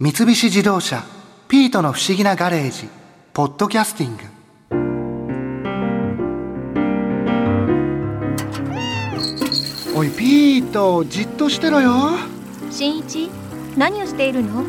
[0.00, 1.04] 三菱自動車
[1.46, 2.88] 「ピートの不思議なガレージ」
[3.32, 4.24] 「ポッドキャスティング」
[9.96, 12.10] おいピートじっとしてろよ。
[12.72, 13.30] 新一
[13.76, 14.64] 何をしているの？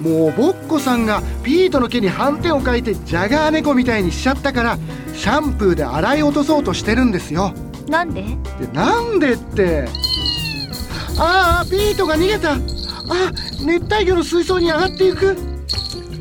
[0.00, 4.76] もうボッコさんがピートの毛に斑点を描いてジャガー猫みたいにしちゃったから
[5.14, 7.54] シャンプーで洗い落とそうとしてるんですよ。
[7.88, 8.22] なんで？
[8.22, 9.86] でなんでって。
[11.16, 12.56] ああピートが逃げた
[13.08, 13.30] あ
[13.64, 15.36] 熱帯魚の水槽に上がっていく。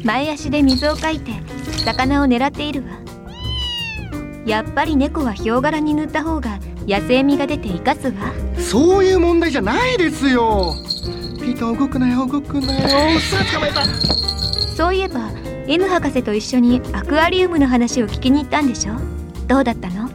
[0.03, 1.31] 前足で水をかいて
[1.85, 2.89] 魚を狙っているわ。
[4.45, 8.13] やっぱり猫はヒョウ柄に塗った方が野生味が出て生かすわ。
[8.57, 10.75] そういう問題じゃないですよ。
[11.39, 13.19] ピート動くなよ動くなよ。
[13.19, 13.85] さあ捕まえた。
[14.75, 15.29] そういえば
[15.67, 18.95] N 博士と一緒にアクアリウムの話を聞きに行ったんでしょ？
[19.47, 20.09] どうだったの？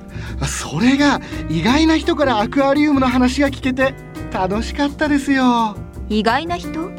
[0.47, 3.95] それが意外な人からアクアリウムの話が聞けて
[4.31, 5.75] 楽しかったですよ
[6.09, 6.91] 意外な人？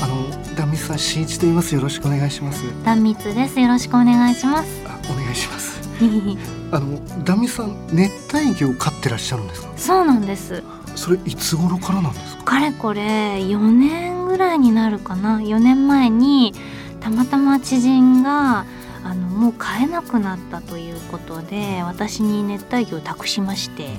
[0.00, 1.74] あのダンミスさん新一と言います。
[1.74, 2.64] よろしくお願いします。
[2.84, 3.58] 断密です。
[3.60, 4.82] よろしくお願いします。
[4.86, 5.80] あお願いします。
[6.72, 9.68] あのダンミスさん熱帯魚を飼ってらっしゃるんですか？
[9.76, 10.62] そうなんです。
[10.94, 12.44] それいつ頃からなんですか？
[12.44, 13.00] かれこれ
[13.40, 16.52] 4年ぐらいになるかな？4年前に
[17.00, 18.64] たまたま知人が
[19.04, 23.90] あのもう飼えなくなったということで私に熱帯魚を託しまして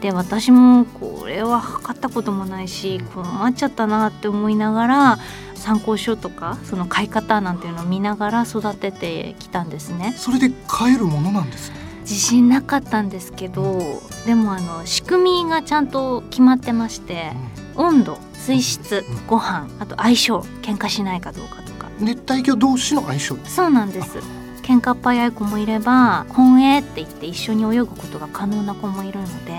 [0.00, 5.18] で私もこれは測ったこともないし困っちゃったなって思いながら
[5.54, 10.14] 参考書とかその飼い方なんていうのを見ながら育ててきたんですね。
[10.16, 17.32] それで飼えるものなんです自信なかったんですけどでもあの仕組みがちゃんと決まってまして
[17.74, 21.88] 温度水質ご飯あと相性喧嘩しないかどうかとか。
[21.98, 23.36] 熱帯魚同士の相性。
[23.44, 24.37] そうなんです
[24.68, 29.54] 喧嘩っ早い子もいれば混泳って言って一緒に泳ぐことが可能な子もいるので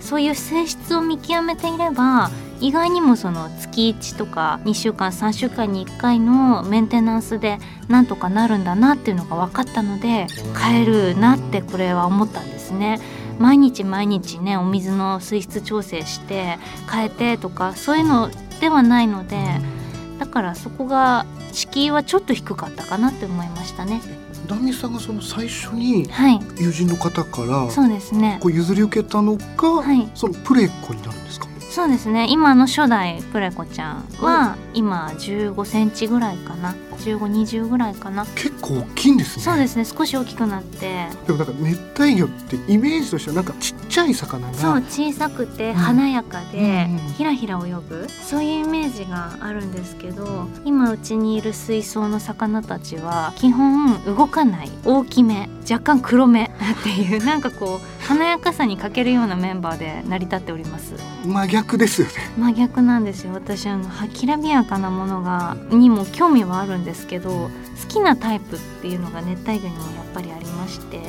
[0.00, 10.26] そういう性質を見極めていれば意外にもその月1とか2週間3週間に1回のメンテナンスでなんとかなるんだなっていうのが分かったので
[10.60, 12.98] 変えるなってこれは思ったんですね。
[13.38, 16.58] 毎日毎日ねお水の水質調整して
[16.90, 18.28] 変えてとかそういうの
[18.60, 19.38] ではないので
[20.18, 24.00] だからそこが敷居はちょっと低かったかなって思いましたね。
[24.50, 26.40] ダンミスさんがその最初にはい。
[26.58, 28.38] 友人の方からそうですね。
[28.42, 30.10] こう譲り受けたのが、はい。
[30.14, 31.46] そのプレコになるんですか？
[31.70, 32.26] そうですね。
[32.28, 36.74] 今の初代プレコちゃんは今15センチぐらいかな。
[36.98, 38.26] 1520ぐらいかな。
[38.34, 39.42] 結構大きいんですね。
[39.44, 39.84] そうですね。
[39.84, 41.06] 少し大きくなって。
[41.26, 45.74] でもなんか熱帯魚ってイメージとしてはなんかちっちゃい魚がそう小さくてん。
[45.74, 46.98] 華やかでうん。
[47.12, 48.08] ひらひら泳ぐ。
[48.10, 54.70] そういうイメージがあるんですけど今うちにいる水槽の魚たちは基本動かない。
[54.84, 60.94] 大きめ若干黒め っていうなんかこう華やかさに欠けるようなメンバーで成り立っております。
[61.24, 62.12] 真逆ですよね。
[62.38, 63.32] 真逆なんですよ。
[63.34, 67.50] 私あのはきらびやかなものがにも興味はあるんですけど好
[67.88, 71.00] きなタイプっていうのが熱帯魚にもやっぱりありまして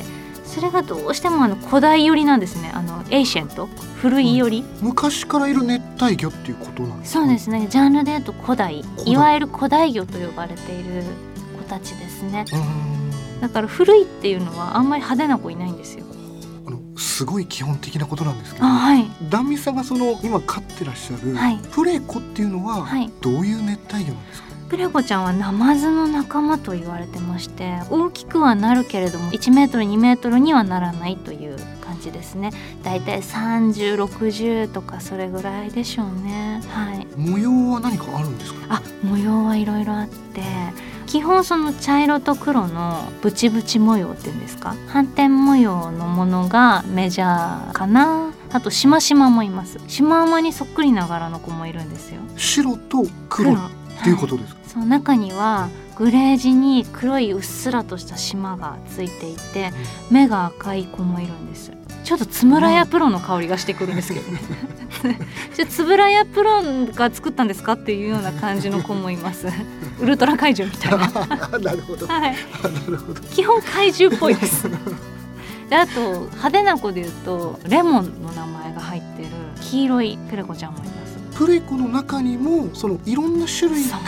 [0.44, 2.70] それがどうしてもあの古代寄りなんですね。
[2.74, 3.68] あの ancient？
[4.00, 7.20] 古い寄り、昔からいる熱帯魚っていうことなんですか？
[7.20, 7.66] そうですね。
[7.70, 8.84] ジャンルで言うと古代。
[9.06, 11.04] いわゆる古代魚と呼ばれている
[11.58, 12.44] 子たちですね。
[12.52, 12.91] うーん
[13.42, 16.04] だから古いっていうのはあんまり派手な子いないんですよ。
[16.64, 19.10] あのすごい基本的なことなんですけどあはい。
[19.28, 21.58] ダンミスさんがその今飼ってらっしゃる、はい。
[21.72, 23.10] プレコっていうのは、はい。
[23.20, 24.52] どういう熱帯魚なんですか？
[24.68, 32.52] プレコちゃんはナマズの仲間と言われてまして大きくはなるけれども1メートル2メートルにはならないという感じですね。
[32.82, 36.62] だいたい3060とかそれぐらいでしょうね。
[36.68, 37.06] はい。
[37.16, 38.76] 模様は何かあるんですか？
[38.76, 40.40] あ模様はいろいろあって
[41.12, 44.74] 基本その茶色と黒のブチブチ模様っていうんですか？
[44.88, 48.32] 斑点模様のものがメジャーかな？
[48.50, 49.78] あとしましまもいます。
[49.88, 52.22] しま馬にそっくりな柄の子もいるんですよ。
[52.38, 53.56] 白と黒っ
[54.02, 59.72] ていうことですか、そう中にはグレージに黒いうっすらとした島がついていて
[60.10, 61.72] 目が赤い子もいるんです。
[62.04, 64.40] ちょっとつむらやプロの香りがしてくるんですけどね。
[65.54, 66.62] ちょつぶらやプロ
[66.94, 69.48] が作ったんですかっていうような感じの子もいます。
[70.00, 71.58] ウルトラ怪獣みたいな。
[71.58, 72.20] なるほど、はい。
[72.22, 72.36] な
[72.88, 73.20] るほど。
[73.20, 74.68] 基本怪獣っぽいです。
[75.68, 79.28] であと派手な子で言うとレモンの名前が入ってる
[79.60, 81.18] 黄色いペレコちゃんもいます。
[81.34, 83.98] プレコの中にもそのいろんな種類が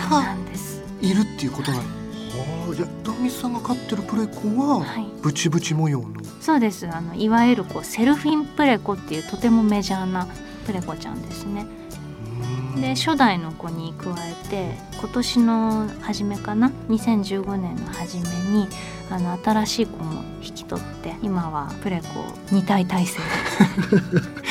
[1.05, 5.07] いるっていうことなんですはあじゃあダンミスさんが飼ってるプレコははい。
[5.23, 6.09] ブチブチ模様の？
[6.41, 6.89] そうです。
[6.89, 10.27] あのいわゆるこうセルフィンプレコっていうとてもメジャーな
[10.67, 11.67] プレコちゃんですね
[12.81, 18.69] で初代の子に加えて今年の初めかな？2015年の初めに
[19.11, 22.07] あの新しい子も引き取って今はプレコ
[22.55, 23.19] 2体体制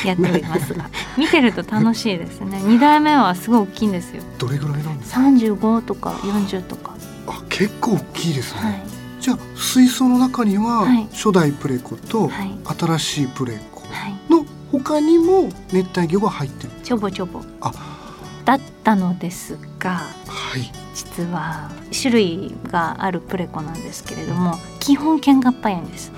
[0.02, 0.74] で やっております。
[0.74, 0.88] が
[1.18, 2.58] 見てると楽しいですね。
[2.58, 4.22] 2代目はすごい大きいんですよ。
[4.38, 6.94] どれぐらいなんですか？35とか40とか。
[7.26, 8.82] あ結構大きいですね、はい。
[9.20, 11.08] じゃあ水槽の中にははい。
[11.12, 12.50] 初代プレコとはい。
[12.78, 14.14] 新しいプレコはい。
[14.30, 16.70] の他にも熱帯魚が入ってる。
[16.82, 17.40] ちょぼちょぼ。
[17.60, 17.72] あ
[18.44, 19.90] だったのですが
[20.26, 20.70] はい。
[20.94, 26.12] 実は種類があるプレコなんですけれども基本ケンガッパヤンです。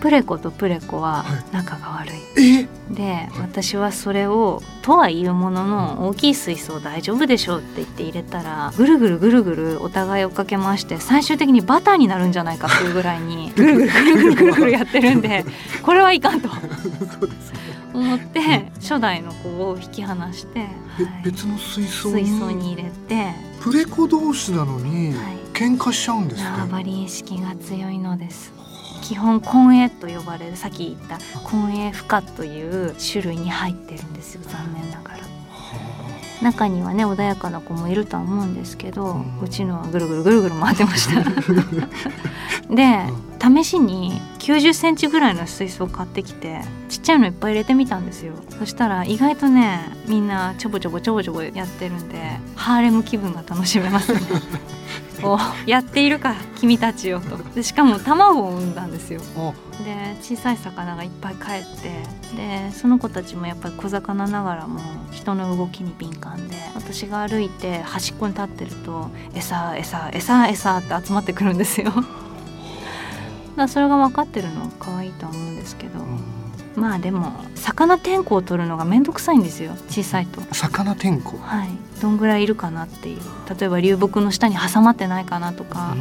[0.00, 1.44] プレコとプレコははい。
[1.52, 2.60] 仲が悪い。
[2.60, 2.68] え？
[2.90, 15.44] で私はそれをとは言うものの大きい水槽大丈夫でしょうって言って入れたらぐるぐるぐるぐるお互い追っかけまして最終的にバターになるんじゃないかっていうぐらいに ぐるぐるぐるぐるぐるぐるやってるんで
[15.82, 16.48] これはいかんと。
[17.18, 20.66] そうですね思って初代の子を引き離して、
[20.98, 21.22] べはい。
[21.24, 22.24] 別の水槽に？
[22.24, 23.32] 水槽に入れて、
[23.62, 28.52] プレコ同士なのにはい、喧嘩しちゃうんですね、縄張り意識が強いのです。
[29.02, 35.18] 基本混泳と呼ばれるさっき言った混泳負荷という種類に入ってるんですよ残念ながら。
[36.42, 41.22] 中にはね穏やかな子もいるとは思うんですけど、ううんちのはぐるぐるぐるぐる回ってました。
[42.74, 42.98] で、
[43.44, 48.34] 試しに90センチぐらいの水槽買ってきてちっちゃいのいっぱい入れてみたんですよ。
[48.58, 52.18] そしたら意外とねみんなちょぼちょぼちょぼちょぼやってるんで
[52.54, 54.20] ハーレム気分が楽しめますね。
[55.22, 57.36] おやっているか君たちよと。
[57.54, 59.20] でしかも卵を産んだんですよ。
[59.36, 59.52] あ
[59.82, 61.90] で小さい魚がいっぱい帰って
[62.36, 64.80] でその子たちもやっぱり小魚ながらも
[65.10, 71.92] 人の動きに敏感で私が歩いて端っこに立ってると餌餌餌餌って集まってくるんですよ
[73.56, 76.04] だそれが分かってるのは可愛いとは思うんですけど。
[76.76, 80.40] まあでも魚天候を取るのがめんどくさいんですよ小さいと。
[80.52, 81.38] 魚天候？
[81.38, 81.68] はい、
[82.02, 83.20] どんぐらいいるかなっていう。
[83.56, 85.94] 例えば流木の下に挟まってないかなとか、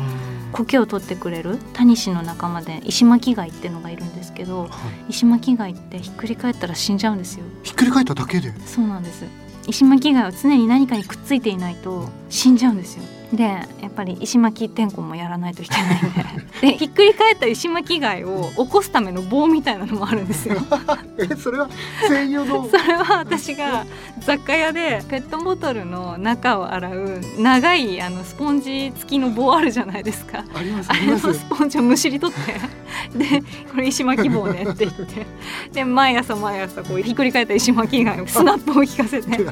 [0.52, 4.70] 苔を取ってくれるタニシの仲間で石巻貝ってのがいるんですけどはい。
[5.10, 7.46] 石巻貝ってひっくり返ったら死んじゃうんですよ。
[7.62, 8.52] ひっくり返っただけで？
[8.66, 9.26] そうなんです。
[9.68, 13.04] 石巻貝は常に何かにくっついていないと死んじゃうんですよ
[13.34, 16.44] でやっぱり石巻天候もやらないといけないんで。
[16.62, 20.56] でひっくり返った石巻貝を起こすための棒みたいなのもあるんですよ。
[21.18, 21.68] えそれは
[22.08, 22.70] 専用の？
[22.70, 23.86] それは私が
[24.20, 30.46] 雑貨屋でペットボトルの中を洗う長いあのスポンジ付きの棒あるじゃないですか。
[30.54, 33.18] ありますあれのスポンジをむしり取って。
[33.18, 33.42] で
[33.72, 35.26] これ石巻棒ねって言って。
[35.74, 39.46] で毎朝毎朝こうひっくり返った石巻貝をスナップを効かせて。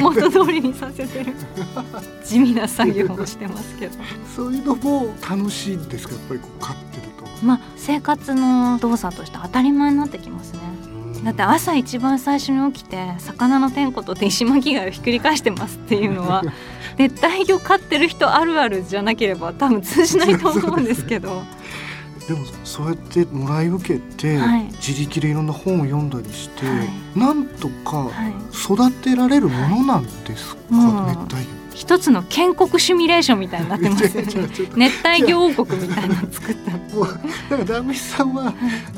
[0.00, 1.32] 元通りにさせてる。
[2.24, 3.96] 地味な作業をしてますけど。
[4.34, 6.14] そういうのも楽しいんですか？
[6.14, 7.02] やっぱりこう飼ってる
[7.40, 7.46] と。
[7.46, 10.60] まあ生活の動作として当たり前になってきますね。
[11.24, 16.44] だって朝一番最初に起きて魚の天候とって石巻貝をひっくり返してますっていうのは
[16.96, 21.42] 熱帯魚飼ってる人あるあるじゃなければ多分通じないと思うんですけど。
[22.28, 24.64] でもそうやってもらい受けて、はい。
[24.86, 27.18] 自力でいろんな本を読んだりして、はい。
[27.18, 28.34] なんとかはい。
[28.52, 31.46] 育てられるものなんですか、もう熱帯
[31.78, 34.42] 一つの建国シミュレーションみたいになってますよ魚。
[34.42, 36.72] ね熱帯魚王国みたいなの作った。
[36.92, 37.06] もう
[37.48, 38.52] だからダンミスさんは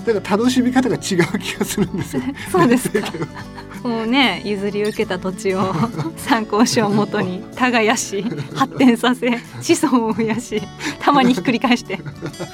[0.07, 1.01] だから楽しみ方が違う
[1.39, 2.23] 気がするんですよ。
[2.51, 3.13] そうですか。
[3.87, 5.75] もうね譲り受けた土地を
[6.17, 8.25] 参考書をもとに耕し
[8.55, 9.31] 発展させ
[9.61, 10.63] 子孫を増やし
[11.01, 11.99] たまにひっくり返して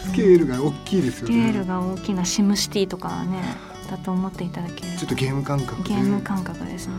[0.07, 1.67] スケールが大きいですよスケールね。
[1.67, 3.43] が大きなシムシティとかはね
[3.91, 5.91] だと思っていただけるちょっとゲーム感覚で。
[5.91, 6.95] ゲーム感覚ですね。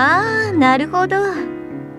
[0.00, 1.16] ああなるほど。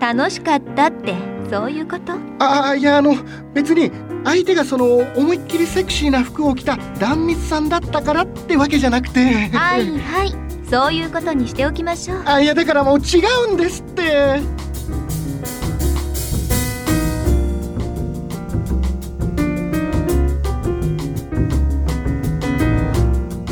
[0.00, 1.14] 楽しかったって
[1.50, 2.14] そういうこと？
[2.38, 3.14] ああいやあの
[3.52, 3.90] 別に
[4.24, 9.50] 相手がその思いっきりセクシーな服を着た壇蜜さんだったからってわけじゃなくて。
[9.50, 10.32] はいはい。
[10.70, 12.22] そういうことにしておきましょう。
[12.24, 14.40] あいやだからもう違うんですって。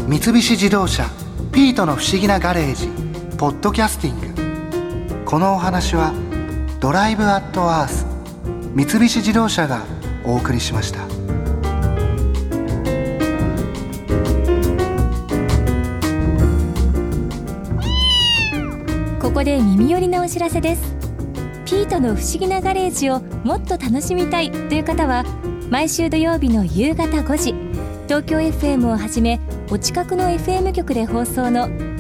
[0.07, 1.05] 三菱自動車
[1.53, 2.89] ピートの不思議なガレージ
[3.37, 4.28] ポッドキャスティング
[5.29, 6.15] このお話は
[6.81, 8.07] ドライブアットアース
[8.75, 9.85] 三菱自動車が
[10.25, 11.01] お送りしました。
[19.21, 20.97] ここで耳寄りなお知らせです。
[21.67, 25.27] ピートの不思議なガレージをもっと楽しみたいという方は
[25.69, 27.55] 毎週土曜日の夕方5時
[28.07, 29.39] 東京 FM をはじめ
[29.71, 31.69] お近くの FM 局で放送の